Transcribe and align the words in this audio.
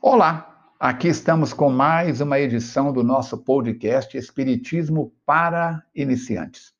Olá, 0.00 0.72
aqui 0.78 1.08
estamos 1.08 1.52
com 1.52 1.70
mais 1.70 2.20
uma 2.20 2.38
edição 2.38 2.92
do 2.92 3.02
nosso 3.02 3.36
podcast 3.36 4.16
Espiritismo 4.16 5.12
para 5.26 5.82
Iniciantes. 5.92 6.72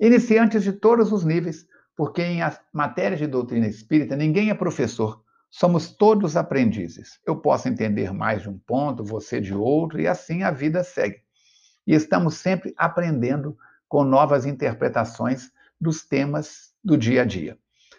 Iniciantes 0.00 0.62
de 0.62 0.72
todos 0.72 1.12
os 1.12 1.26
níveis, 1.26 1.66
porque 1.94 2.22
em 2.22 2.40
matéria 2.72 3.18
de 3.18 3.26
doutrina 3.26 3.66
espírita 3.66 4.16
ninguém 4.16 4.48
é 4.48 4.54
professor, 4.54 5.22
somos 5.50 5.92
todos 5.92 6.38
aprendizes. 6.38 7.20
Eu 7.26 7.36
posso 7.36 7.68
entender 7.68 8.14
mais 8.14 8.40
de 8.40 8.48
um 8.48 8.58
ponto, 8.58 9.04
você 9.04 9.42
de 9.42 9.52
outro, 9.52 10.00
e 10.00 10.08
assim 10.08 10.42
a 10.42 10.50
vida 10.50 10.82
segue. 10.82 11.20
E 11.86 11.92
estamos 11.92 12.36
sempre 12.36 12.72
aprendendo 12.78 13.58
com 13.86 14.04
novas 14.04 14.46
interpretações 14.46 15.52
dos 15.78 16.02
temas 16.02 16.72
do 16.82 16.96
dia 16.96 17.22
a 17.22 17.24
dia. 17.26 17.58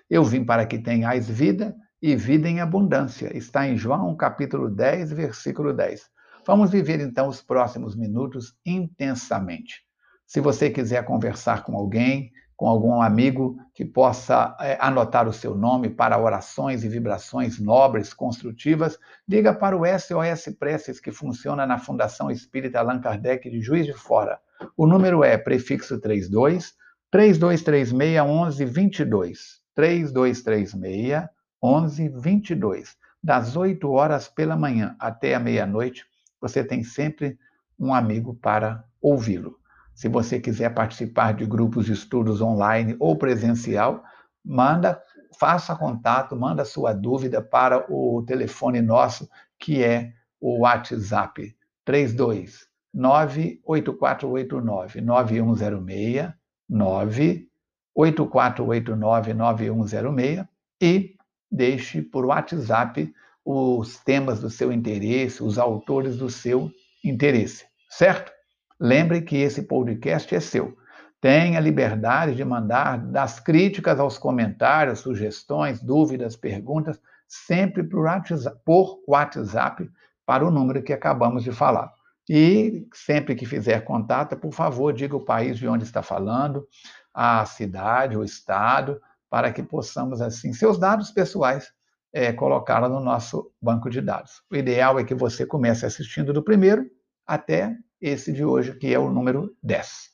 Eu 0.10 0.24
vim 0.24 0.44
para 0.44 0.66
que 0.66 0.80
tenhais 0.80 1.30
vida 1.30 1.76
e 2.02 2.16
vida 2.16 2.48
em 2.48 2.60
abundância. 2.60 3.36
Está 3.36 3.68
em 3.68 3.78
João, 3.78 4.16
capítulo 4.16 4.70
10, 4.70 5.12
versículo 5.12 5.74
10. 5.74 6.10
Vamos 6.46 6.72
viver 6.72 7.00
então 7.00 7.28
os 7.28 7.42
próximos 7.42 7.96
minutos 7.96 8.56
intensamente. 8.66 9.84
Se 10.28 10.40
você 10.40 10.70
quiser 10.70 11.04
conversar 11.06 11.64
com 11.64 11.76
alguém, 11.76 12.32
com 12.56 12.68
algum 12.68 13.02
amigo 13.02 13.58
que 13.74 13.84
possa 13.84 14.56
é, 14.60 14.78
anotar 14.80 15.28
o 15.28 15.34
seu 15.34 15.56
nome 15.56 15.90
para 15.90 16.18
orações 16.18 16.84
e 16.84 16.90
vibrações 16.90 17.60
nobres, 17.60 18.14
construtivas, 18.14 18.98
liga 19.28 19.54
para 19.54 19.78
o 19.78 19.84
SOS 19.86 20.56
Preces, 20.58 21.00
que 21.00 21.12
funciona 21.12 21.66
na 21.66 21.78
Fundação 21.78 22.32
Espírita 22.32 22.80
Allan 22.80 23.02
Kardec 23.02 23.50
de 23.50 23.62
Juiz 23.62 23.86
de 23.86 23.94
Fora. 23.94 24.40
O 24.78 24.88
número 24.88 25.24
é 25.24 25.38
prefixo 25.38 26.00
32 26.00 26.74
3236 27.12 27.92
1122. 27.92 29.62
3236 29.76 31.35
11 31.62 32.10
22. 32.10 32.96
Das 33.24 33.56
8 33.56 33.90
horas 33.90 34.28
pela 34.28 34.56
manhã 34.56 34.96
até 35.00 35.34
a 35.34 35.40
meia-noite, 35.40 36.06
você 36.40 36.64
tem 36.64 36.84
sempre 36.84 37.40
um 37.80 37.94
amigo 37.94 38.36
para 38.36 38.84
ouvi-lo. 39.02 39.58
Se 39.94 40.08
você 40.08 40.40
quiser 40.40 40.74
participar 40.74 41.34
de 41.34 41.46
grupos 41.46 41.86
de 41.86 41.92
estudos 41.94 42.42
online 42.42 42.96
ou 43.00 43.18
presencial, 43.18 44.04
manda, 44.44 45.02
faça 45.40 45.76
contato, 45.76 46.36
manda 46.36 46.66
sua 46.66 46.94
dúvida 46.94 47.42
para 47.42 47.86
o 47.92 48.22
telefone 48.24 48.82
nosso, 48.82 49.28
que 49.58 49.84
é 49.84 50.14
o 50.40 50.60
WhatsApp 50.60 51.56
32 51.84 52.68
98489 52.94 55.02
9106 55.02 56.32
98489 56.70 59.34
9106 59.34 60.46
e 60.82 61.15
deixe 61.56 62.02
por 62.02 62.26
WhatsApp 62.26 63.14
os 63.44 63.98
temas 64.00 64.40
do 64.40 64.50
seu 64.50 64.72
interesse, 64.72 65.44
os 65.44 65.58
autores 65.58 66.18
do 66.18 66.30
seu 66.30 66.72
interesse, 67.04 67.66
certo? 67.90 68.32
Lembre 68.80 69.22
que 69.22 69.38
esse 69.38 69.64
podcast 69.64 70.36
é 70.36 70.40
seu. 70.40 70.76
Tenha 71.22 71.60
liberdade 71.60 72.36
de 72.36 72.44
mandar 72.44 72.98
das 72.98 73.40
críticas 73.40 74.00
aos 74.00 74.18
comentários, 74.18 75.00
sugestões, 75.00 75.82
dúvidas, 75.82 76.36
perguntas, 76.36 77.00
sempre 77.28 77.84
por 77.84 78.06
WhatsApp, 78.06 78.58
por 78.66 79.00
WhatsApp 79.08 79.90
para 80.26 80.46
o 80.46 80.52
número 80.52 80.84
que 80.84 80.94
acabamos 80.94 81.44
de 81.44 81.52
falar. 81.52 81.92
E 82.28 82.88
sempre 82.94 83.36
que 83.36 83.46
fizer 83.46 83.82
contato, 83.82 84.36
por 84.36 84.52
favor, 84.52 84.92
diga 84.92 85.16
o 85.16 85.24
país 85.24 85.58
de 85.58 85.68
onde 85.68 85.84
está 85.84 86.02
falando, 86.02 86.68
a 87.14 87.46
cidade, 87.46 88.18
o 88.18 88.24
estado, 88.24 89.00
para 89.30 89.52
que 89.52 89.64
possamos, 89.64 90.22
assim, 90.22 90.54
seus 90.54 90.78
dados 90.78 91.12
pessoais, 91.12 91.68
é, 92.14 92.32
colocá-la 92.32 92.88
no 92.88 93.00
nosso 93.00 93.52
banco 93.62 93.90
de 93.90 94.00
dados. 94.00 94.42
O 94.52 94.56
ideal 94.56 94.98
é 94.98 95.04
que 95.04 95.14
você 95.14 95.46
comece 95.46 95.86
assistindo 95.86 96.32
do 96.32 96.44
primeiro 96.44 96.86
até 97.28 97.76
esse 98.00 98.32
de 98.32 98.46
hoje, 98.46 98.74
que 98.78 98.94
é 98.94 99.00
o 99.00 99.10
número 99.10 99.54
10. 99.62 100.10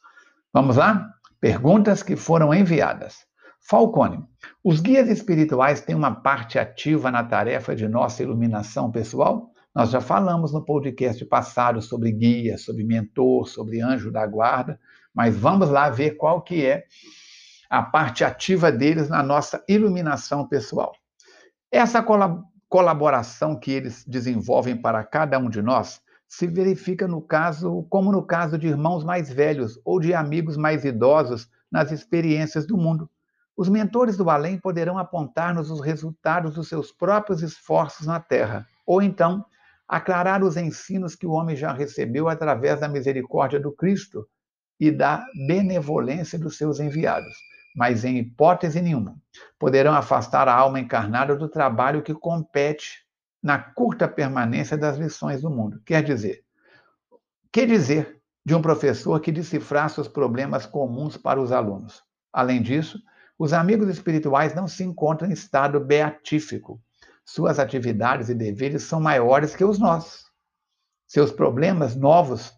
Vamos 0.53 0.77
lá? 0.77 1.09
Perguntas 1.39 2.01
que 2.01 2.15
foram 2.15 2.53
enviadas. 2.53 3.17
Falcone, 3.61 4.23
os 4.63 4.79
guias 4.79 5.07
espirituais 5.07 5.81
têm 5.81 5.95
uma 5.95 6.15
parte 6.15 6.57
ativa 6.57 7.11
na 7.11 7.23
tarefa 7.23 7.75
de 7.75 7.87
nossa 7.87 8.23
iluminação 8.23 8.91
pessoal? 8.91 9.51
Nós 9.73 9.91
já 9.91 10.01
falamos 10.01 10.51
no 10.51 10.65
podcast 10.65 11.23
passado 11.25 11.81
sobre 11.81 12.11
guia, 12.11 12.57
sobre 12.57 12.83
mentor, 12.83 13.47
sobre 13.47 13.79
anjo 13.79 14.11
da 14.11 14.25
guarda, 14.25 14.79
mas 15.13 15.37
vamos 15.37 15.69
lá 15.69 15.89
ver 15.89 16.17
qual 16.17 16.41
que 16.41 16.65
é 16.65 16.83
a 17.71 17.81
parte 17.81 18.25
ativa 18.25 18.69
deles 18.69 19.07
na 19.07 19.23
nossa 19.23 19.63
iluminação 19.65 20.45
pessoal. 20.45 20.91
Essa 21.71 22.05
colaboração 22.67 23.57
que 23.57 23.71
eles 23.71 24.03
desenvolvem 24.05 24.75
para 24.75 25.01
cada 25.05 25.39
um 25.39 25.49
de 25.49 25.61
nós 25.61 26.01
se 26.27 26.47
verifica 26.47 27.07
no 27.07 27.21
caso, 27.21 27.87
como 27.89 28.11
no 28.11 28.23
caso 28.23 28.57
de 28.57 28.67
irmãos 28.67 29.05
mais 29.05 29.31
velhos 29.31 29.79
ou 29.85 30.01
de 30.01 30.13
amigos 30.13 30.57
mais 30.57 30.83
idosos 30.83 31.49
nas 31.71 31.93
experiências 31.93 32.67
do 32.67 32.75
mundo. 32.75 33.09
Os 33.55 33.69
mentores 33.69 34.17
do 34.17 34.29
além 34.29 34.57
poderão 34.57 34.97
apontar-nos 34.97 35.71
os 35.71 35.79
resultados 35.79 36.55
dos 36.55 36.67
seus 36.67 36.91
próprios 36.91 37.41
esforços 37.41 38.05
na 38.05 38.19
Terra, 38.19 38.67
ou 38.85 39.01
então 39.01 39.45
aclarar 39.87 40.43
os 40.43 40.57
ensinos 40.57 41.15
que 41.15 41.25
o 41.25 41.31
homem 41.31 41.55
já 41.55 41.71
recebeu 41.71 42.27
através 42.27 42.81
da 42.81 42.89
misericórdia 42.89 43.61
do 43.61 43.71
Cristo 43.71 44.27
e 44.77 44.91
da 44.91 45.23
benevolência 45.47 46.37
dos 46.37 46.57
seus 46.57 46.81
enviados 46.81 47.50
mas 47.75 48.03
em 48.03 48.17
hipótese 48.17 48.81
nenhuma 48.81 49.15
poderão 49.57 49.93
afastar 49.93 50.47
a 50.47 50.53
alma 50.53 50.79
encarnada 50.79 51.35
do 51.35 51.47
trabalho 51.47 52.01
que 52.01 52.13
compete 52.13 53.05
na 53.41 53.57
curta 53.57 54.07
permanência 54.07 54.77
das 54.77 54.97
lições 54.97 55.41
do 55.41 55.49
mundo. 55.49 55.81
Quer 55.85 56.03
dizer, 56.03 56.43
que 57.51 57.65
dizer 57.65 58.21
de 58.45 58.53
um 58.55 58.61
professor 58.61 59.19
que 59.19 59.31
decifrasse 59.31 59.99
os 59.99 60.07
problemas 60.07 60.65
comuns 60.65 61.17
para 61.17 61.41
os 61.41 61.51
alunos? 61.51 62.03
Além 62.31 62.61
disso, 62.61 62.99
os 63.37 63.53
amigos 63.53 63.89
espirituais 63.89 64.53
não 64.53 64.67
se 64.67 64.83
encontram 64.83 65.29
em 65.29 65.33
estado 65.33 65.79
beatífico. 65.79 66.81
Suas 67.25 67.59
atividades 67.59 68.29
e 68.29 68.35
deveres 68.35 68.83
são 68.83 68.99
maiores 68.99 69.55
que 69.55 69.63
os 69.63 69.79
nossos. 69.79 70.25
Seus 71.07 71.31
problemas 71.31 71.95
novos 71.95 72.53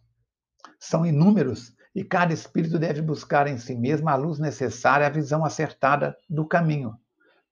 são 0.79 1.05
inúmeros 1.05 1.73
e 1.95 2.03
cada 2.03 2.33
espírito 2.33 2.79
deve 2.79 3.01
buscar 3.01 3.47
em 3.47 3.57
si 3.57 3.75
mesmo 3.75 4.09
a 4.09 4.15
luz 4.15 4.39
necessária, 4.39 5.05
a 5.05 5.11
visão 5.11 5.45
acertada 5.45 6.17
do 6.29 6.45
caminho. 6.45 6.95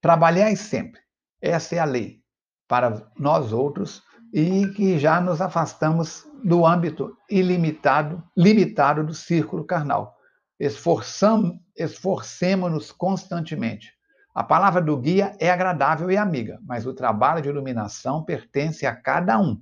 Trabalhai 0.02 0.56
sempre. 0.56 1.00
Essa 1.40 1.76
é 1.76 1.80
a 1.80 1.86
lei 1.86 2.22
para 2.68 3.08
nós 3.18 3.54
outros 3.54 4.02
e 4.34 4.68
que 4.70 4.98
já 4.98 5.22
nos 5.22 5.42
afastamos 5.42 6.26
do 6.44 6.66
âmbito 6.66 7.16
ilimitado, 7.30 8.24
limitado 8.36 9.06
do 9.06 9.14
círculo 9.14 9.64
carnal. 9.64 10.18
Esforcemos-nos 10.60 12.92
constantemente. 12.92 13.94
A 14.34 14.44
palavra 14.44 14.82
do 14.82 14.98
guia 14.98 15.36
é 15.40 15.52
agradável 15.52 16.10
e 16.10 16.18
amiga, 16.18 16.58
mas 16.64 16.88
o 16.88 16.94
trabalho 16.94 17.42
de 17.42 17.50
iluminação 17.50 18.24
pertence 18.24 18.86
a 18.86 18.96
cada 18.96 19.38
um. 19.38 19.62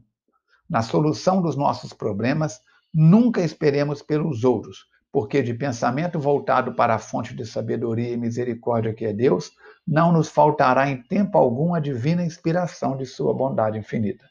Na 0.70 0.84
solução 0.84 1.42
dos 1.42 1.56
nossos 1.56 1.92
problemas, 1.92 2.62
Nunca 2.94 3.42
esperemos 3.42 4.02
pelos 4.02 4.44
outros, 4.44 4.86
porque 5.12 5.42
de 5.42 5.54
pensamento 5.54 6.20
voltado 6.20 6.74
para 6.74 6.96
a 6.96 7.00
fonte 7.00 7.36
de 7.36 7.46
sabedoria 7.46 8.10
e 8.10 8.18
misericórdia 8.18 8.94
que 8.94 9.06
é 9.06 9.14
Deus, 9.14 9.52
não 9.88 10.12
nos 10.12 10.30
faltará 10.30 10.90
em 10.90 11.02
tempo 11.04 11.38
algum 11.38 11.74
a 11.74 11.80
divina 11.80 12.24
inspiração 12.24 12.98
de 12.98 13.06
sua 13.06 13.34
bondade 13.34 13.78
infinita. 13.78 14.26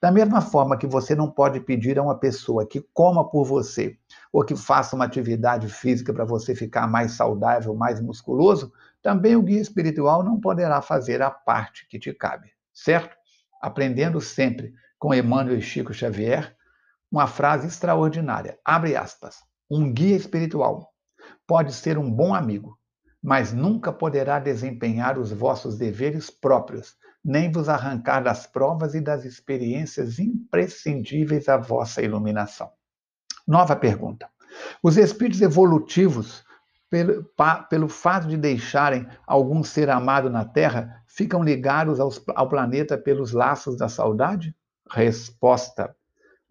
Da 0.00 0.10
mesma 0.10 0.40
forma 0.40 0.76
que 0.76 0.86
você 0.86 1.14
não 1.14 1.30
pode 1.30 1.60
pedir 1.60 1.96
a 1.98 2.02
uma 2.02 2.18
pessoa 2.18 2.66
que 2.66 2.84
coma 2.92 3.30
por 3.30 3.44
você 3.44 3.96
ou 4.32 4.44
que 4.44 4.56
faça 4.56 4.96
uma 4.96 5.04
atividade 5.04 5.68
física 5.68 6.12
para 6.12 6.24
você 6.24 6.56
ficar 6.56 6.88
mais 6.88 7.12
saudável, 7.12 7.72
mais 7.74 8.00
musculoso, 8.00 8.72
também 9.00 9.36
o 9.36 9.42
guia 9.42 9.60
espiritual 9.60 10.24
não 10.24 10.40
poderá 10.40 10.82
fazer 10.82 11.22
a 11.22 11.30
parte 11.30 11.86
que 11.88 12.00
te 12.00 12.12
cabe, 12.12 12.50
certo? 12.74 13.16
Aprendendo 13.60 14.20
sempre 14.20 14.74
com 14.98 15.14
Emmanuel 15.14 15.58
e 15.58 15.62
Chico 15.62 15.94
Xavier, 15.94 16.56
uma 17.12 17.26
frase 17.26 17.66
extraordinária. 17.66 18.58
Abre 18.64 18.96
aspas. 18.96 19.40
Um 19.70 19.92
guia 19.92 20.16
espiritual 20.16 20.90
pode 21.46 21.74
ser 21.74 21.98
um 21.98 22.10
bom 22.10 22.34
amigo, 22.34 22.78
mas 23.22 23.52
nunca 23.52 23.92
poderá 23.92 24.38
desempenhar 24.38 25.18
os 25.18 25.30
vossos 25.30 25.76
deveres 25.76 26.30
próprios, 26.30 26.96
nem 27.22 27.52
vos 27.52 27.68
arrancar 27.68 28.24
das 28.24 28.46
provas 28.46 28.94
e 28.94 29.00
das 29.00 29.26
experiências 29.26 30.18
imprescindíveis 30.18 31.48
à 31.48 31.58
vossa 31.58 32.00
iluminação. 32.00 32.70
Nova 33.46 33.76
pergunta. 33.76 34.28
Os 34.82 34.96
espíritos 34.96 35.42
evolutivos, 35.42 36.44
pelo, 36.88 37.24
pa, 37.36 37.62
pelo 37.62 37.88
fato 37.88 38.26
de 38.26 38.36
deixarem 38.36 39.06
algum 39.26 39.62
ser 39.62 39.90
amado 39.90 40.30
na 40.30 40.44
Terra, 40.44 41.02
ficam 41.06 41.42
ligados 41.42 42.00
aos, 42.00 42.22
ao 42.34 42.48
planeta 42.48 42.96
pelos 42.96 43.32
laços 43.32 43.76
da 43.76 43.88
saudade? 43.88 44.54
Resposta: 44.90 45.94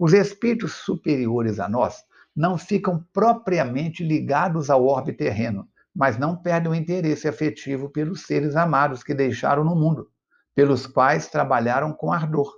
os 0.04 0.14
espíritos 0.14 0.74
superiores 0.74 1.60
a 1.60 1.70
nós 1.70 2.04
não 2.36 2.58
ficam 2.58 3.06
propriamente 3.14 4.04
ligados 4.04 4.68
ao 4.72 4.84
orbe 4.84 5.14
terreno, 5.14 5.68
mas 5.94 6.18
não 6.18 6.36
perdem 6.36 6.72
o 6.72 6.74
interesse 6.74 7.28
afetivo 7.28 7.88
pelos 7.88 8.24
seres 8.24 8.56
amados 8.56 9.04
que 9.04 9.14
deixaram 9.14 9.64
no 9.64 9.76
mundo, 9.76 10.10
pelos 10.56 10.88
quais 10.88 11.28
trabalharam 11.28 11.94
com 11.94 12.12
ardor. 12.12 12.52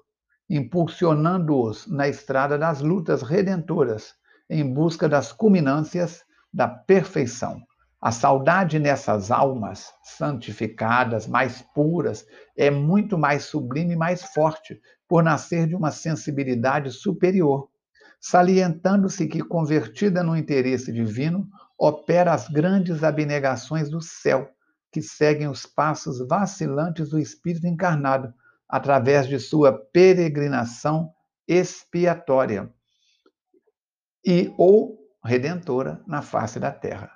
impulsionando-os 0.50 1.86
na 1.88 2.08
estrada 2.08 2.58
das 2.58 2.80
lutas 2.80 3.22
redentoras, 3.22 4.14
em 4.50 4.74
busca 4.74 5.10
das 5.10 5.34
culminâncias 5.34 6.24
da 6.54 6.70
perfeição. 6.70 7.62
A 8.00 8.12
saudade 8.12 8.80
nessas 8.80 9.32
almas 9.32 9.92
santificadas, 10.02 11.28
mais 11.28 11.62
puras, 11.74 12.26
é 12.56 12.72
muito 12.72 13.18
mais 13.18 13.46
sublime 13.46 13.96
e 13.96 13.98
mais 13.98 14.24
forte, 14.24 14.80
por 15.14 15.22
nascer 15.22 15.68
de 15.68 15.76
uma 15.76 15.92
sensibilidade 15.92 16.90
superior, 16.90 17.70
salientando-se 18.20 19.28
que, 19.28 19.44
convertida 19.44 20.24
no 20.24 20.36
interesse 20.36 20.92
divino, 20.92 21.48
opera 21.78 22.34
as 22.34 22.50
grandes 22.50 23.04
abnegações 23.04 23.92
do 23.92 24.02
céu, 24.02 24.50
que 24.92 25.04
seguem 25.04 25.48
os 25.48 25.68
passos 25.68 26.28
vacilantes 26.28 27.10
do 27.12 27.20
espírito 27.20 27.68
encarnado, 27.68 28.34
através 28.68 29.28
de 29.28 29.38
sua 29.38 29.72
peregrinação 29.72 31.14
expiatória 31.48 32.74
e 34.26 34.52
ou 34.58 34.98
redentora 35.24 36.02
na 36.08 36.24
face 36.24 36.60
da 36.60 36.72
terra. 36.72 37.12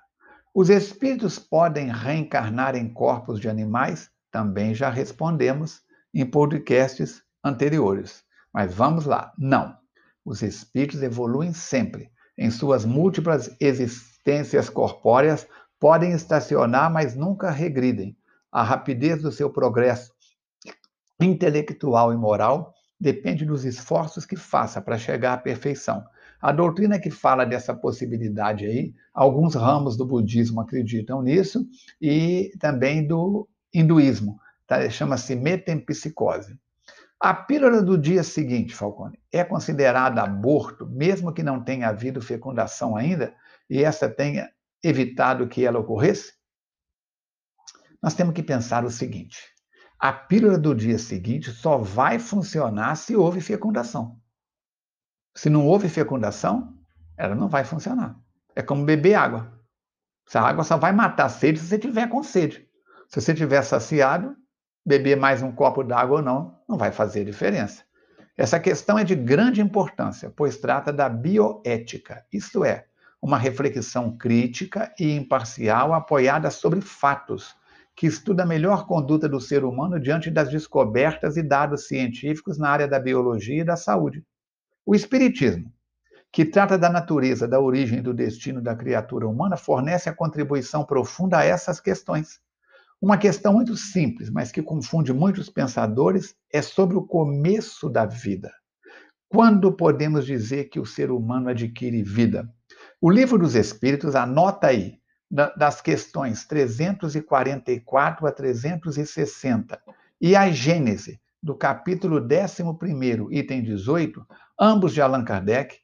Os 0.53 0.69
espíritos 0.69 1.39
podem 1.39 1.91
reencarnar 1.91 2.75
em 2.75 2.93
corpos 2.93 3.39
de 3.39 3.49
animais? 3.49 4.11
Também 4.31 4.75
já 4.75 4.87
respondemos 4.87 5.81
em 6.13 6.23
podcasts 6.23 7.25
anteriores. 7.47 8.23
Mas 8.53 8.73
vamos 8.73 9.05
lá. 9.05 9.33
Não. 9.37 9.75
Os 10.25 10.41
espíritos 10.41 11.01
evoluem 11.01 11.53
sempre. 11.53 12.11
Em 12.37 12.51
suas 12.51 12.85
múltiplas 12.85 13.55
existências 13.59 14.69
corpóreas, 14.69 15.47
podem 15.79 16.11
estacionar, 16.11 16.91
mas 16.91 17.15
nunca 17.15 17.49
regridem. 17.49 18.17
A 18.51 18.63
rapidez 18.63 19.21
do 19.21 19.31
seu 19.31 19.49
progresso 19.49 20.11
intelectual 21.19 22.13
e 22.13 22.17
moral 22.17 22.73
depende 22.99 23.45
dos 23.45 23.65
esforços 23.65 24.25
que 24.25 24.35
faça 24.35 24.81
para 24.81 24.97
chegar 24.97 25.33
à 25.33 25.37
perfeição. 25.37 26.03
A 26.41 26.51
doutrina 26.51 26.99
que 26.99 27.09
fala 27.09 27.45
dessa 27.45 27.75
possibilidade 27.75 28.65
aí, 28.65 28.93
alguns 29.13 29.55
ramos 29.55 29.97
do 29.97 30.05
budismo 30.05 30.61
acreditam 30.61 31.21
nisso 31.21 31.67
e 32.01 32.51
também 32.59 33.07
do 33.07 33.47
hinduísmo, 33.73 34.39
tá? 34.67 34.87
chama-se 34.89 35.35
metempsicose. 35.35 36.57
A 37.19 37.33
pílula 37.33 37.81
do 37.81 37.97
dia 37.97 38.23
seguinte, 38.23 38.75
Falcone, 38.75 39.19
é 39.31 39.43
considerada 39.43 40.21
aborto, 40.21 40.85
mesmo 40.85 41.33
que 41.33 41.41
não 41.41 41.63
tenha 41.63 41.89
havido 41.89 42.21
fecundação 42.21 42.95
ainda, 42.95 43.35
e 43.69 43.83
essa 43.83 44.07
tenha 44.07 44.51
evitado 44.83 45.47
que 45.47 45.65
ela 45.65 45.79
ocorresse? 45.79 46.33
Nós 48.01 48.13
temos 48.13 48.35
que 48.35 48.43
pensar 48.43 48.85
o 48.85 48.91
seguinte: 48.91 49.39
a 49.99 50.13
pílula 50.13 50.59
do 50.59 50.75
dia 50.75 50.99
seguinte 50.99 51.51
só 51.51 51.77
vai 51.77 52.19
funcionar 52.19 52.95
se 52.95 53.15
houve 53.15 53.41
fecundação. 53.41 54.19
Se 55.35 55.49
não 55.49 55.65
houve 55.65 55.89
fecundação, 55.89 56.77
ela 57.17 57.33
não 57.33 57.47
vai 57.47 57.63
funcionar. 57.63 58.15
É 58.55 58.61
como 58.61 58.85
beber 58.85 59.15
água. 59.15 59.59
Essa 60.27 60.41
água 60.41 60.63
só 60.63 60.77
vai 60.77 60.91
matar 60.91 61.25
a 61.25 61.29
sede 61.29 61.59
se 61.59 61.67
você 61.67 61.79
tiver 61.79 62.07
com 62.09 62.21
sede. 62.21 62.67
Se 63.07 63.19
você 63.21 63.33
tiver 63.33 63.61
saciado, 63.63 64.35
beber 64.87 65.17
mais 65.17 65.43
um 65.43 65.51
copo 65.51 65.83
d'água 65.83 66.19
ou 66.19 66.23
não, 66.23 66.55
não 66.65 66.77
vai 66.77 66.93
fazer 66.93 67.25
diferença. 67.25 67.83
Essa 68.37 68.57
questão 68.57 68.97
é 68.97 69.03
de 69.03 69.15
grande 69.15 69.59
importância, 69.59 70.31
pois 70.33 70.55
trata 70.55 70.93
da 70.93 71.09
bioética, 71.09 72.23
isto 72.31 72.63
é, 72.63 72.85
uma 73.21 73.37
reflexão 73.37 74.15
crítica 74.15 74.93
e 74.97 75.13
imparcial 75.13 75.93
apoiada 75.93 76.49
sobre 76.49 76.79
fatos, 76.79 77.53
que 77.93 78.07
estuda 78.07 78.43
a 78.43 78.45
melhor 78.45 78.87
conduta 78.87 79.27
do 79.27 79.41
ser 79.41 79.65
humano 79.65 79.99
diante 79.99 80.31
das 80.31 80.49
descobertas 80.49 81.35
e 81.35 81.43
dados 81.43 81.87
científicos 81.87 82.57
na 82.57 82.69
área 82.69 82.87
da 82.87 82.97
biologia 82.97 83.63
e 83.63 83.65
da 83.65 83.75
saúde. 83.75 84.23
O 84.85 84.95
Espiritismo, 84.95 85.69
que 86.31 86.45
trata 86.45 86.77
da 86.77 86.89
natureza, 86.89 87.45
da 87.45 87.59
origem 87.59 87.99
e 87.99 88.03
do 88.03 88.13
destino 88.13 88.61
da 88.61 88.73
criatura 88.73 89.27
humana, 89.27 89.57
fornece 89.57 90.07
a 90.07 90.15
contribuição 90.15 90.85
profunda 90.85 91.39
a 91.39 91.43
essas 91.43 91.81
questões. 91.81 92.39
Uma 92.99 93.17
questão 93.17 93.53
muito 93.53 93.75
simples, 93.77 94.29
mas 94.29 94.51
que 94.51 94.61
confunde 94.61 95.13
muitos 95.13 95.49
pensadores, 95.49 96.35
é 96.51 96.63
sobre 96.63 96.97
o 96.97 97.05
começo 97.05 97.89
da 97.89 98.05
vida. 98.05 98.51
Quando 99.29 99.71
podemos 99.71 100.25
dizer 100.25 100.65
que 100.65 100.79
o 100.79 100.85
ser 100.85 101.11
humano 101.11 101.49
adquire 101.49 102.01
vida? 102.01 102.51
O 102.99 103.11
Livro 103.11 103.37
dos 103.37 103.53
Espíritos 103.53 104.15
anota 104.15 104.67
aí, 104.67 104.99
das 105.29 105.79
questões 105.79 106.45
344 106.47 108.25
a 108.25 108.31
360, 108.31 109.79
e 110.19 110.35
a 110.35 110.49
Gênese, 110.49 111.19
do 111.43 111.53
capítulo 111.53 112.19
11, 112.19 113.27
item 113.29 113.61
18, 113.61 114.25
ambos 114.59 114.93
de 114.93 115.01
Allan 115.01 115.23
Kardec, 115.23 115.77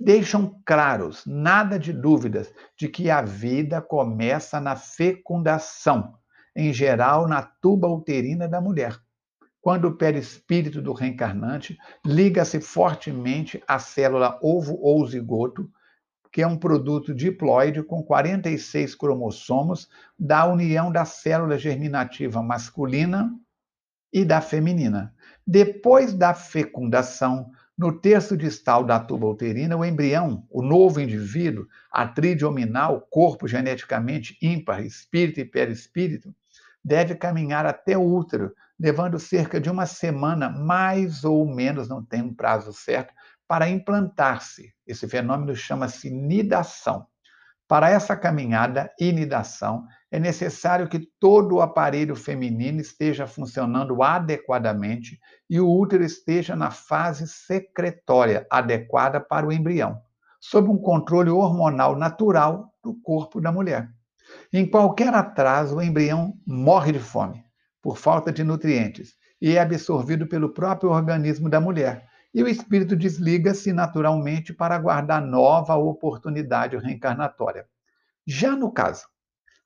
deixam 0.00 0.60
claros, 0.64 1.24
nada 1.26 1.78
de 1.78 1.92
dúvidas, 1.92 2.52
de 2.78 2.88
que 2.88 3.10
a 3.10 3.22
vida 3.22 3.80
começa 3.80 4.60
na 4.60 4.76
fecundação, 4.76 6.14
em 6.54 6.72
geral 6.72 7.26
na 7.26 7.42
tuba 7.42 7.88
uterina 7.88 8.48
da 8.48 8.60
mulher, 8.60 8.98
quando 9.60 9.86
o 9.86 9.96
perispírito 9.96 10.82
do 10.82 10.92
reencarnante 10.92 11.78
liga-se 12.04 12.60
fortemente 12.60 13.62
à 13.66 13.78
célula 13.78 14.38
ovo 14.42 14.78
ou 14.80 15.06
zigoto, 15.06 15.70
que 16.30 16.42
é 16.42 16.46
um 16.46 16.56
produto 16.56 17.14
diploide 17.14 17.82
com 17.82 18.02
46 18.02 18.94
cromossomos 18.94 19.88
da 20.18 20.44
união 20.44 20.90
da 20.90 21.04
célula 21.04 21.56
germinativa 21.56 22.42
masculina 22.42 23.32
e 24.12 24.24
da 24.24 24.40
feminina. 24.40 25.14
Depois 25.46 26.12
da 26.12 26.34
fecundação, 26.34 27.50
no 27.76 27.92
terço 28.00 28.36
distal 28.36 28.84
da 28.84 29.00
tuba 29.00 29.26
uterina, 29.26 29.76
o 29.76 29.84
embrião, 29.84 30.46
o 30.50 30.62
novo 30.62 31.00
indivíduo, 31.00 31.66
a 31.90 32.06
tridiominal, 32.06 33.00
corpo 33.10 33.48
geneticamente 33.48 34.36
ímpar, 34.40 34.84
espírito 34.84 35.40
e 35.40 35.44
perispírito, 35.44 36.34
deve 36.84 37.14
caminhar 37.14 37.64
até 37.64 37.96
o 37.96 38.02
útero, 38.02 38.52
levando 38.78 39.18
cerca 39.18 39.60
de 39.60 39.70
uma 39.70 39.86
semana, 39.86 40.50
mais 40.50 41.24
ou 41.24 41.46
menos, 41.46 41.88
não 41.88 42.04
tem 42.04 42.22
um 42.22 42.34
prazo 42.34 42.72
certo, 42.72 43.14
para 43.48 43.68
implantar-se. 43.68 44.74
Esse 44.86 45.08
fenômeno 45.08 45.54
chama-se 45.54 46.10
nidação. 46.10 47.06
Para 47.66 47.88
essa 47.88 48.14
caminhada 48.14 48.92
e 49.00 49.10
nidação, 49.10 49.86
é 50.10 50.18
necessário 50.18 50.86
que 50.86 51.08
todo 51.18 51.56
o 51.56 51.60
aparelho 51.62 52.14
feminino 52.14 52.80
esteja 52.80 53.26
funcionando 53.26 54.02
adequadamente 54.02 55.18
e 55.48 55.58
o 55.58 55.70
útero 55.70 56.04
esteja 56.04 56.54
na 56.54 56.70
fase 56.70 57.26
secretória 57.26 58.46
adequada 58.50 59.18
para 59.18 59.46
o 59.46 59.52
embrião, 59.52 59.98
sob 60.38 60.68
um 60.68 60.76
controle 60.76 61.30
hormonal 61.30 61.96
natural 61.96 62.70
do 62.82 62.94
corpo 63.00 63.40
da 63.40 63.50
mulher. 63.50 63.88
Em 64.52 64.68
qualquer 64.68 65.12
atraso, 65.14 65.76
o 65.76 65.82
embrião 65.82 66.38
morre 66.46 66.92
de 66.92 66.98
fome, 66.98 67.44
por 67.82 67.96
falta 67.96 68.32
de 68.32 68.44
nutrientes, 68.44 69.14
e 69.40 69.56
é 69.56 69.60
absorvido 69.60 70.26
pelo 70.26 70.52
próprio 70.52 70.90
organismo 70.90 71.48
da 71.48 71.60
mulher, 71.60 72.06
e 72.32 72.42
o 72.42 72.48
espírito 72.48 72.96
desliga-se 72.96 73.72
naturalmente 73.72 74.52
para 74.52 74.74
aguardar 74.74 75.24
nova 75.24 75.76
oportunidade 75.76 76.76
reencarnatória. 76.76 77.66
Já 78.26 78.56
no 78.56 78.72
caso 78.72 79.06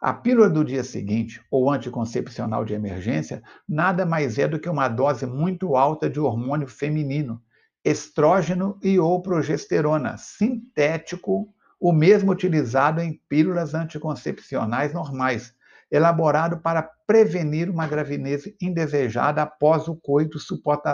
a 0.00 0.12
pílula 0.12 0.48
do 0.48 0.64
dia 0.64 0.84
seguinte, 0.84 1.42
ou 1.50 1.68
anticoncepcional 1.68 2.64
de 2.64 2.72
emergência, 2.72 3.42
nada 3.68 4.06
mais 4.06 4.38
é 4.38 4.46
do 4.46 4.60
que 4.60 4.68
uma 4.68 4.86
dose 4.86 5.26
muito 5.26 5.74
alta 5.74 6.08
de 6.08 6.20
hormônio 6.20 6.68
feminino, 6.68 7.42
estrógeno 7.84 8.78
e 8.80 8.96
ou 9.00 9.20
progesterona, 9.20 10.16
sintético, 10.16 11.52
o 11.80 11.92
mesmo 11.92 12.32
utilizado 12.32 13.00
em 13.00 13.20
pílulas 13.28 13.74
anticoncepcionais 13.74 14.92
normais, 14.92 15.54
elaborado 15.90 16.58
para 16.58 16.82
prevenir 16.82 17.70
uma 17.70 17.86
gravidez 17.86 18.44
indesejada 18.60 19.42
após 19.42 19.88
o 19.88 19.96
coito 19.96 20.38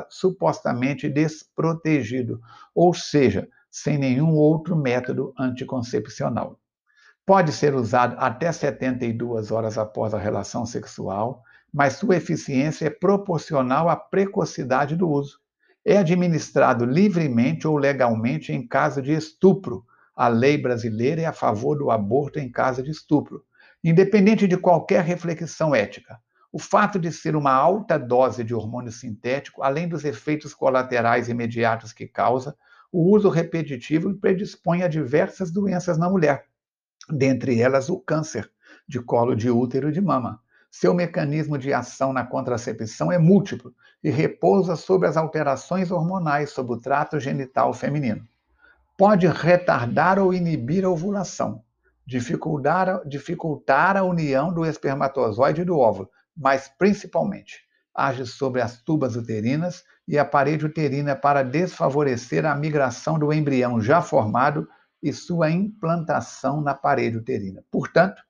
supostamente 0.08 1.08
desprotegido, 1.08 2.40
ou 2.74 2.94
seja, 2.94 3.48
sem 3.70 3.98
nenhum 3.98 4.34
outro 4.34 4.76
método 4.76 5.34
anticoncepcional. 5.38 6.60
Pode 7.26 7.52
ser 7.52 7.74
usado 7.74 8.16
até 8.18 8.52
72 8.52 9.50
horas 9.50 9.78
após 9.78 10.12
a 10.14 10.18
relação 10.18 10.66
sexual, 10.66 11.42
mas 11.72 11.94
sua 11.94 12.16
eficiência 12.16 12.86
é 12.86 12.90
proporcional 12.90 13.88
à 13.88 13.96
precocidade 13.96 14.94
do 14.94 15.08
uso. 15.08 15.40
É 15.84 15.96
administrado 15.96 16.84
livremente 16.84 17.66
ou 17.66 17.76
legalmente 17.76 18.52
em 18.52 18.64
caso 18.64 19.02
de 19.02 19.12
estupro. 19.12 19.84
A 20.16 20.28
lei 20.28 20.56
brasileira 20.56 21.22
é 21.22 21.26
a 21.26 21.32
favor 21.32 21.76
do 21.76 21.90
aborto 21.90 22.38
em 22.38 22.50
caso 22.50 22.82
de 22.82 22.90
estupro. 22.90 23.44
Independente 23.82 24.46
de 24.46 24.56
qualquer 24.56 25.02
reflexão 25.02 25.74
ética, 25.74 26.18
o 26.52 26.58
fato 26.58 26.98
de 26.98 27.10
ser 27.12 27.36
uma 27.36 27.52
alta 27.52 27.98
dose 27.98 28.44
de 28.44 28.54
hormônio 28.54 28.92
sintético, 28.92 29.62
além 29.62 29.88
dos 29.88 30.04
efeitos 30.04 30.54
colaterais 30.54 31.28
imediatos 31.28 31.92
que 31.92 32.06
causa, 32.06 32.56
o 32.92 33.10
uso 33.10 33.28
repetitivo 33.28 34.14
predispõe 34.14 34.82
a 34.82 34.88
diversas 34.88 35.50
doenças 35.50 35.98
na 35.98 36.08
mulher 36.08 36.46
dentre 37.08 37.60
elas 37.60 37.88
o 37.88 37.98
câncer 37.98 38.50
de 38.88 39.00
colo 39.00 39.34
de 39.34 39.50
útero 39.50 39.88
e 39.88 39.92
de 39.92 40.00
mama. 40.00 40.40
Seu 40.70 40.92
mecanismo 40.92 41.56
de 41.56 41.72
ação 41.72 42.12
na 42.12 42.24
contracepção 42.24 43.12
é 43.12 43.18
múltiplo 43.18 43.72
e 44.02 44.10
repousa 44.10 44.74
sobre 44.74 45.08
as 45.08 45.16
alterações 45.16 45.90
hormonais 45.90 46.50
sobre 46.50 46.72
o 46.72 46.80
trato 46.80 47.20
genital 47.20 47.72
feminino. 47.72 48.26
Pode 48.96 49.26
retardar 49.26 50.18
ou 50.18 50.32
inibir 50.32 50.84
a 50.84 50.90
ovulação, 50.90 51.64
dificultar, 52.06 53.06
dificultar 53.06 53.96
a 53.96 54.04
união 54.04 54.52
do 54.52 54.64
espermatozoide 54.64 55.62
e 55.62 55.64
do 55.64 55.78
óvulo, 55.78 56.08
mas 56.36 56.68
principalmente 56.78 57.64
age 57.94 58.26
sobre 58.26 58.60
as 58.60 58.82
tubas 58.82 59.14
uterinas 59.14 59.84
e 60.06 60.18
a 60.18 60.24
parede 60.24 60.66
uterina 60.66 61.14
para 61.14 61.42
desfavorecer 61.42 62.44
a 62.44 62.54
migração 62.54 63.18
do 63.18 63.32
embrião 63.32 63.80
já 63.80 64.02
formado 64.02 64.68
e 65.02 65.12
sua 65.12 65.50
implantação 65.50 66.60
na 66.60 66.74
parede 66.74 67.16
uterina. 67.16 67.64
Portanto, 67.70 68.22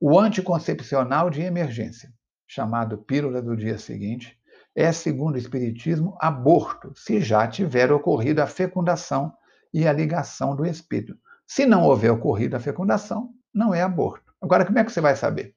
o 0.00 0.18
anticoncepcional 0.18 1.28
de 1.28 1.42
emergência, 1.42 2.12
chamado 2.46 2.98
pílula 2.98 3.42
do 3.42 3.56
dia 3.56 3.78
seguinte, 3.78 4.38
é, 4.74 4.92
segundo 4.92 5.34
o 5.34 5.38
Espiritismo, 5.38 6.16
aborto, 6.20 6.92
se 6.94 7.20
já 7.20 7.46
tiver 7.46 7.92
ocorrido 7.92 8.40
a 8.40 8.46
fecundação 8.46 9.32
e 9.72 9.86
a 9.86 9.92
ligação 9.92 10.54
do 10.54 10.66
espírito. 10.66 11.16
Se 11.46 11.66
não 11.66 11.84
houver 11.84 12.10
ocorrido 12.10 12.56
a 12.56 12.60
fecundação, 12.60 13.30
não 13.52 13.74
é 13.74 13.82
aborto. 13.82 14.32
Agora, 14.40 14.64
como 14.64 14.78
é 14.78 14.84
que 14.84 14.92
você 14.92 15.00
vai 15.00 15.16
saber? 15.16 15.54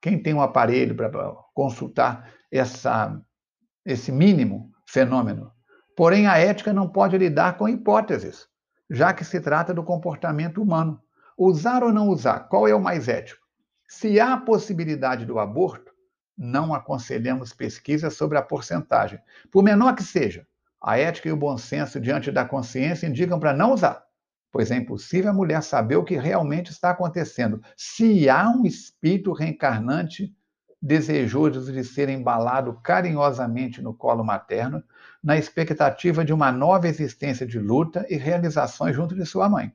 Quem 0.00 0.22
tem 0.22 0.32
um 0.32 0.40
aparelho 0.40 0.94
para 0.94 1.10
consultar 1.54 2.32
essa, 2.50 3.20
esse 3.84 4.10
mínimo 4.12 4.70
fenômeno? 4.86 5.52
Porém, 5.96 6.26
a 6.26 6.38
ética 6.38 6.72
não 6.72 6.88
pode 6.88 7.18
lidar 7.18 7.58
com 7.58 7.68
hipóteses, 7.68 8.48
já 8.88 9.12
que 9.12 9.24
se 9.24 9.40
trata 9.40 9.74
do 9.74 9.82
comportamento 9.82 10.62
humano. 10.62 11.00
Usar 11.36 11.82
ou 11.82 11.92
não 11.92 12.08
usar, 12.08 12.40
qual 12.40 12.68
é 12.68 12.74
o 12.74 12.80
mais 12.80 13.08
ético? 13.08 13.40
Se 13.88 14.20
há 14.20 14.36
possibilidade 14.36 15.26
do 15.26 15.38
aborto, 15.38 15.92
não 16.36 16.72
aconselhamos 16.72 17.52
pesquisas 17.52 18.14
sobre 18.14 18.38
a 18.38 18.42
porcentagem. 18.42 19.18
Por 19.50 19.62
menor 19.62 19.94
que 19.94 20.02
seja, 20.02 20.46
a 20.80 20.98
ética 20.98 21.28
e 21.28 21.32
o 21.32 21.36
bom 21.36 21.58
senso 21.58 22.00
diante 22.00 22.30
da 22.30 22.44
consciência 22.44 23.06
indicam 23.06 23.38
para 23.38 23.52
não 23.52 23.72
usar, 23.72 24.02
pois 24.50 24.70
é 24.70 24.76
impossível 24.76 25.30
a 25.30 25.34
mulher 25.34 25.62
saber 25.62 25.96
o 25.96 26.04
que 26.04 26.16
realmente 26.16 26.70
está 26.70 26.90
acontecendo. 26.90 27.62
Se 27.76 28.28
há 28.28 28.48
um 28.48 28.64
espírito 28.64 29.32
reencarnante 29.32 30.34
desejoso 30.82 31.70
de 31.70 31.84
ser 31.84 32.08
embalado 32.08 32.80
carinhosamente 32.82 33.82
no 33.82 33.92
colo 33.92 34.24
materno, 34.24 34.82
na 35.22 35.36
expectativa 35.36 36.24
de 36.24 36.32
uma 36.32 36.50
nova 36.50 36.88
existência 36.88 37.46
de 37.46 37.58
luta 37.58 38.06
e 38.08 38.16
realizações 38.16 38.96
junto 38.96 39.14
de 39.14 39.26
sua 39.26 39.48
mãe. 39.48 39.72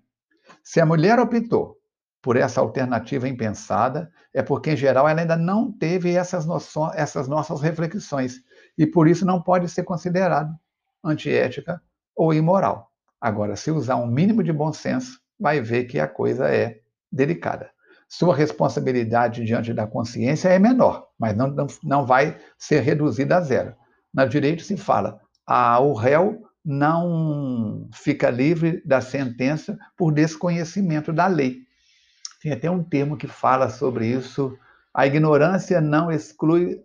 Se 0.63 0.81
a 0.81 0.85
mulher 0.85 1.19
optou 1.19 1.79
por 2.21 2.35
essa 2.35 2.59
alternativa 2.59 3.29
impensada, 3.29 4.11
é 4.33 4.41
porque, 4.41 4.71
em 4.71 4.75
geral, 4.75 5.07
ela 5.07 5.21
ainda 5.21 5.37
não 5.37 5.71
teve 5.71 6.15
essas, 6.15 6.43
noções, 6.43 6.95
essas 6.95 7.27
nossas 7.27 7.61
reflexões 7.61 8.41
e, 8.75 8.87
por 8.87 9.07
isso, 9.07 9.23
não 9.23 9.39
pode 9.39 9.69
ser 9.69 9.83
considerado 9.83 10.57
antiética 11.05 11.81
ou 12.15 12.33
imoral. 12.33 12.91
Agora, 13.19 13.55
se 13.55 13.71
usar 13.71 13.95
um 13.95 14.07
mínimo 14.07 14.43
de 14.43 14.51
bom 14.51 14.71
senso, 14.73 15.19
vai 15.39 15.61
ver 15.61 15.85
que 15.85 15.99
a 15.99 16.07
coisa 16.07 16.49
é 16.49 16.79
delicada. 17.11 17.69
Sua 18.07 18.35
responsabilidade 18.35 19.43
diante 19.43 19.73
da 19.73 19.87
consciência 19.87 20.49
é 20.49 20.59
menor, 20.59 21.07
mas 21.19 21.35
não, 21.35 21.55
não, 21.83 22.05
vai 22.05 22.37
ser 22.57 22.81
reduzida 22.81 23.37
a 23.37 23.41
zero. 23.41 23.75
No 24.13 24.27
direito 24.27 24.63
se 24.63 24.77
fala, 24.77 25.19
ah, 25.45 25.79
o 25.79 25.93
réu 25.93 26.43
não 26.63 27.89
fica 27.93 28.29
livre 28.29 28.81
da 28.85 29.01
sentença 29.01 29.77
por 29.97 30.11
desconhecimento 30.11 31.11
da 31.11 31.27
lei. 31.27 31.59
Tem 32.41 32.51
até 32.51 32.69
um 32.69 32.83
termo 32.83 33.17
que 33.17 33.27
fala 33.27 33.69
sobre 33.69 34.07
isso. 34.07 34.57
A 34.93 35.05
ignorância 35.05 35.81
não 35.81 36.11
exclui 36.11 36.79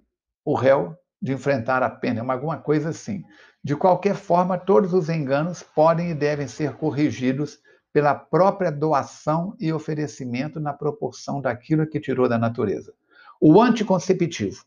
o 0.44 0.54
réu 0.54 0.96
de 1.20 1.32
enfrentar 1.32 1.82
a 1.82 1.90
pena, 1.90 2.20
é 2.20 2.22
uma, 2.22 2.32
alguma 2.32 2.56
coisa 2.56 2.88
assim. 2.88 3.22
De 3.62 3.76
qualquer 3.76 4.14
forma, 4.14 4.56
todos 4.58 4.94
os 4.94 5.10
enganos 5.10 5.62
podem 5.62 6.10
e 6.10 6.14
devem 6.14 6.48
ser 6.48 6.76
corrigidos 6.76 7.58
pela 7.92 8.14
própria 8.14 8.70
doação 8.70 9.54
e 9.60 9.72
oferecimento 9.72 10.58
na 10.58 10.72
proporção 10.72 11.40
daquilo 11.40 11.86
que 11.86 12.00
tirou 12.00 12.28
da 12.28 12.38
natureza. 12.38 12.94
O 13.40 13.60
anticonceptivo 13.60 14.64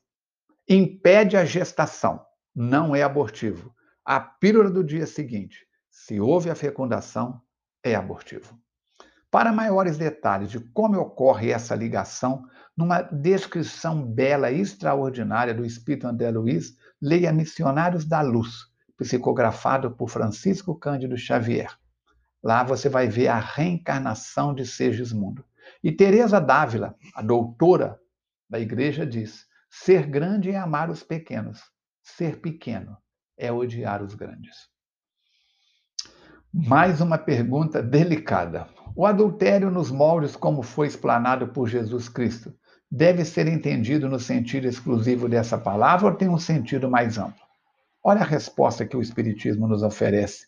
impede 0.70 1.36
a 1.36 1.44
gestação, 1.44 2.24
não 2.56 2.96
é 2.96 3.02
abortivo. 3.02 3.74
A 4.06 4.20
pílula 4.20 4.70
do 4.70 4.84
dia 4.84 5.08
seguinte, 5.08 5.66
se 5.90 6.20
houve 6.20 6.50
a 6.50 6.56
fecundação, 6.56 7.42
é 7.84 7.96
abortivo. 7.96 8.60
Para 9.32 9.52
maiores 9.52 9.98
detalhes 9.98 10.52
de 10.52 10.60
como 10.60 11.00
ocorre 11.00 11.52
essa 11.52 11.74
ligação, 11.74 12.46
numa 12.78 13.02
descrição 13.02 14.06
bela 14.06 14.52
e 14.52 14.62
extraordinária 14.62 15.54
do 15.54 15.66
Espírito 15.66 16.08
André 16.08 16.30
Luiz, 16.30 16.78
leia 17.02 17.34
Missionários 17.34 18.06
da 18.06 18.22
Luz, 18.22 18.73
psicografado 19.04 19.92
por 19.92 20.10
Francisco 20.10 20.74
Cândido 20.74 21.18
Xavier. 21.18 21.78
Lá 22.42 22.64
você 22.64 22.90
vai 22.90 23.08
ver 23.08 23.28
a 23.28 23.40
reencarnação 23.40 24.54
de 24.54 24.66
Segismundo. 24.66 25.46
E 25.84 25.92
Teresa 25.92 26.40
Dávila, 26.40 26.96
a 27.14 27.22
doutora 27.22 28.00
da 28.50 28.60
igreja, 28.60 29.06
diz: 29.06 29.46
ser 29.70 30.08
grande 30.08 30.52
é 30.52 30.58
amar 30.58 30.90
os 30.90 31.04
pequenos, 31.04 31.62
ser 32.02 32.40
pequeno 32.40 32.98
é 33.38 33.52
odiar 33.52 34.02
os 34.02 34.14
grandes. 34.14 34.56
Mais 36.54 37.02
uma 37.02 37.18
pergunta 37.18 37.82
delicada. 37.82 38.68
O 38.96 39.06
adultério 39.06 39.72
nos 39.72 39.90
moldes 39.90 40.36
como 40.36 40.62
foi 40.62 40.88
explanado 40.88 41.48
por 41.48 41.68
Jesus 41.68 42.08
Cristo 42.08 42.54
deve 42.92 43.26
ser 43.26 43.48
entendido 43.48 44.08
no 44.08 44.20
sentido 44.20 44.68
exclusivo 44.68 45.28
dessa 45.28 45.58
palavra 45.58 46.10
ou 46.10 46.16
tem 46.16 46.30
um 46.30 46.38
sentido 46.38 46.88
mais 46.88 47.18
amplo? 47.18 47.44
Olha 48.04 48.22
a 48.22 48.26
resposta 48.26 48.86
que 48.86 48.98
o 48.98 49.02
Espiritismo 49.02 49.66
nos 49.66 49.82
oferece. 49.82 50.48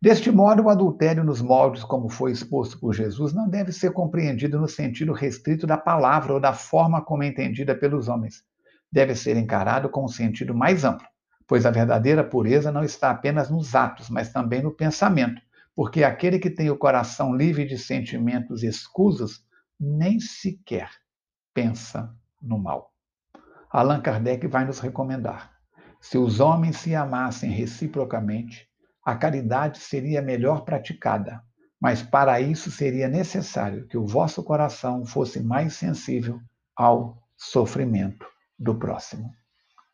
Deste 0.00 0.30
modo, 0.30 0.62
o 0.62 0.70
adultério 0.70 1.22
nos 1.22 1.42
moldes 1.42 1.84
como 1.84 2.08
foi 2.08 2.32
exposto 2.32 2.80
por 2.80 2.94
Jesus 2.94 3.34
não 3.34 3.46
deve 3.46 3.72
ser 3.72 3.92
compreendido 3.92 4.58
no 4.58 4.66
sentido 4.66 5.12
restrito 5.12 5.66
da 5.66 5.76
palavra 5.76 6.32
ou 6.32 6.40
da 6.40 6.54
forma 6.54 7.02
como 7.02 7.22
é 7.22 7.26
entendida 7.26 7.74
pelos 7.74 8.08
homens. 8.08 8.42
Deve 8.90 9.14
ser 9.14 9.36
encarado 9.36 9.90
com 9.90 10.04
um 10.04 10.08
sentido 10.08 10.54
mais 10.54 10.82
amplo, 10.82 11.06
pois 11.46 11.66
a 11.66 11.70
verdadeira 11.70 12.24
pureza 12.24 12.72
não 12.72 12.82
está 12.82 13.10
apenas 13.10 13.50
nos 13.50 13.74
atos, 13.74 14.08
mas 14.08 14.32
também 14.32 14.62
no 14.62 14.70
pensamento, 14.70 15.42
porque 15.74 16.04
aquele 16.04 16.38
que 16.38 16.48
tem 16.48 16.70
o 16.70 16.78
coração 16.78 17.34
livre 17.34 17.66
de 17.66 17.76
sentimentos 17.76 18.62
escusos 18.62 19.44
nem 19.78 20.18
sequer 20.20 20.88
pensa 21.52 22.14
no 22.40 22.58
mal. 22.58 22.94
Allan 23.70 24.00
Kardec 24.00 24.46
vai 24.46 24.64
nos 24.64 24.78
recomendar: 24.78 25.55
se 26.00 26.18
os 26.18 26.40
homens 26.40 26.78
se 26.78 26.94
amassem 26.94 27.50
reciprocamente, 27.50 28.68
a 29.04 29.14
caridade 29.14 29.78
seria 29.78 30.20
melhor 30.20 30.64
praticada, 30.64 31.42
mas 31.80 32.02
para 32.02 32.40
isso 32.40 32.70
seria 32.70 33.08
necessário 33.08 33.86
que 33.86 33.96
o 33.96 34.06
vosso 34.06 34.42
coração 34.42 35.04
fosse 35.04 35.40
mais 35.40 35.74
sensível 35.74 36.40
ao 36.76 37.22
sofrimento 37.36 38.26
do 38.58 38.74
próximo. 38.74 39.30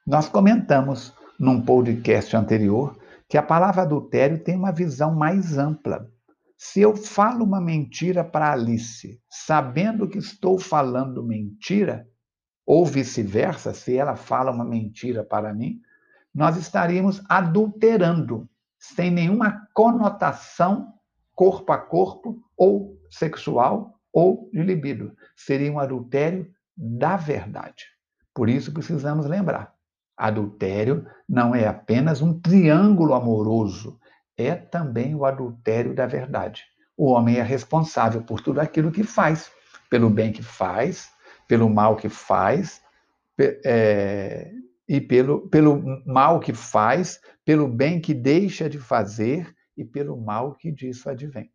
Nós 0.06 0.28
comentamos 0.28 1.14
num 1.38 1.60
podcast 1.60 2.36
anterior 2.36 2.96
que 3.28 3.36
a 3.36 3.42
palavra 3.42 3.82
adultério 3.82 4.42
tem 4.42 4.56
uma 4.56 4.72
visão 4.72 5.14
mais 5.14 5.58
ampla. 5.58 6.08
Se 6.56 6.80
eu 6.80 6.96
falo 6.96 7.44
uma 7.44 7.60
mentira 7.60 8.22
para 8.22 8.52
Alice, 8.52 9.20
sabendo 9.28 10.08
que 10.08 10.18
estou 10.18 10.58
falando 10.58 11.24
mentira, 11.24 12.06
ou 12.64 12.86
vice-versa, 12.86 13.74
se 13.74 13.96
ela 13.96 14.16
fala 14.16 14.52
uma 14.52 14.64
mentira 14.64 15.24
para 15.24 15.52
mim, 15.52 15.80
nós 16.34 16.56
estaríamos 16.56 17.22
adulterando, 17.28 18.48
sem 18.78 19.10
nenhuma 19.10 19.66
conotação 19.74 20.92
corpo 21.34 21.72
a 21.72 21.78
corpo, 21.78 22.42
ou 22.56 22.98
sexual, 23.10 23.98
ou 24.12 24.50
de 24.52 24.62
libido. 24.62 25.16
Seria 25.36 25.72
um 25.72 25.78
adultério 25.78 26.50
da 26.76 27.16
verdade. 27.16 27.86
Por 28.34 28.48
isso 28.48 28.72
precisamos 28.72 29.26
lembrar: 29.26 29.74
Adultério 30.16 31.06
não 31.28 31.54
é 31.54 31.66
apenas 31.66 32.22
um 32.22 32.38
triângulo 32.38 33.14
amoroso, 33.14 33.98
é 34.36 34.54
também 34.54 35.14
o 35.14 35.24
adultério 35.24 35.94
da 35.94 36.06
verdade. 36.06 36.64
O 36.96 37.10
homem 37.10 37.36
é 37.36 37.42
responsável 37.42 38.22
por 38.22 38.40
tudo 38.40 38.60
aquilo 38.60 38.92
que 38.92 39.02
faz, 39.02 39.50
pelo 39.90 40.08
bem 40.10 40.32
que 40.32 40.42
faz, 40.42 41.10
pelo 41.48 41.68
mal 41.68 41.96
que 41.96 42.08
faz, 42.08 42.80
é, 43.64 44.52
e 44.92 45.00
pelo, 45.00 45.48
pelo 45.48 45.82
mal 46.04 46.38
que 46.38 46.52
faz, 46.52 47.18
pelo 47.46 47.66
bem 47.66 47.98
que 47.98 48.12
deixa 48.12 48.68
de 48.68 48.78
fazer 48.78 49.50
e 49.74 49.82
pelo 49.82 50.20
mal 50.20 50.54
que 50.54 50.70
disso 50.70 51.08
advém. 51.08 51.50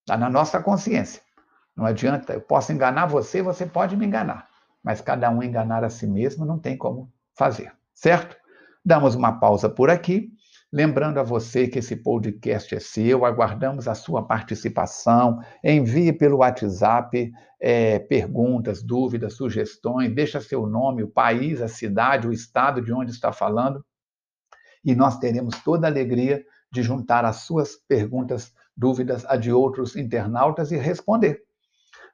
Está 0.00 0.16
na 0.16 0.30
nossa 0.30 0.62
consciência. 0.62 1.20
Não 1.76 1.84
adianta, 1.84 2.32
eu 2.32 2.40
posso 2.40 2.72
enganar 2.72 3.04
você, 3.04 3.42
você 3.42 3.66
pode 3.66 3.98
me 3.98 4.06
enganar, 4.06 4.48
mas 4.82 5.02
cada 5.02 5.28
um 5.28 5.42
enganar 5.42 5.84
a 5.84 5.90
si 5.90 6.06
mesmo 6.06 6.46
não 6.46 6.58
tem 6.58 6.74
como 6.74 7.12
fazer, 7.36 7.70
certo? 7.92 8.34
Damos 8.82 9.14
uma 9.14 9.38
pausa 9.38 9.68
por 9.68 9.90
aqui. 9.90 10.32
Lembrando 10.72 11.18
a 11.18 11.22
você 11.22 11.68
que 11.68 11.80
esse 11.80 11.96
podcast 11.96 12.74
é 12.74 12.80
seu, 12.80 13.26
aguardamos 13.26 13.86
a 13.86 13.94
sua 13.94 14.26
participação. 14.26 15.38
Envie 15.62 16.14
pelo 16.14 16.38
WhatsApp 16.38 17.30
é, 17.60 17.98
perguntas, 17.98 18.82
dúvidas, 18.82 19.34
sugestões, 19.34 20.14
deixa 20.14 20.40
seu 20.40 20.66
nome, 20.66 21.02
o 21.02 21.08
país, 21.08 21.60
a 21.60 21.68
cidade, 21.68 22.26
o 22.26 22.32
estado 22.32 22.80
de 22.80 22.90
onde 22.90 23.10
está 23.10 23.30
falando, 23.32 23.84
e 24.82 24.94
nós 24.94 25.18
teremos 25.18 25.62
toda 25.62 25.86
a 25.86 25.90
alegria 25.90 26.42
de 26.72 26.82
juntar 26.82 27.24
as 27.26 27.36
suas 27.36 27.76
perguntas, 27.76 28.52
dúvidas 28.74 29.26
a 29.26 29.36
de 29.36 29.52
outros 29.52 29.94
internautas 29.94 30.72
e 30.72 30.76
responder. 30.76 31.42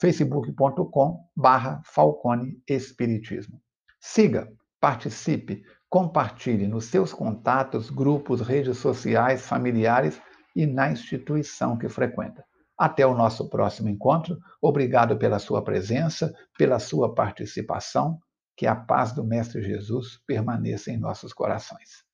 facebook.com 0.00 1.20
barra 1.36 1.80
Falcone 1.84 2.60
Espiritismo. 2.66 3.60
Siga, 3.98 4.50
participe, 4.80 5.62
compartilhe 5.90 6.68
nos 6.68 6.84
seus 6.84 7.12
contatos, 7.12 7.90
grupos, 7.90 8.40
redes 8.40 8.78
sociais, 8.78 9.44
familiares 9.46 10.22
e 10.54 10.64
na 10.64 10.90
instituição 10.90 11.76
que 11.76 11.88
frequenta. 11.88 12.44
Até 12.78 13.04
o 13.04 13.14
nosso 13.14 13.50
próximo 13.50 13.88
encontro. 13.88 14.38
Obrigado 14.62 15.18
pela 15.18 15.40
sua 15.40 15.62
presença, 15.62 16.32
pela 16.56 16.78
sua 16.78 17.14
participação. 17.14 18.18
Que 18.56 18.66
a 18.66 18.76
paz 18.76 19.12
do 19.12 19.24
Mestre 19.24 19.62
Jesus 19.62 20.20
permaneça 20.26 20.90
em 20.90 20.96
nossos 20.96 21.32
corações. 21.32 22.09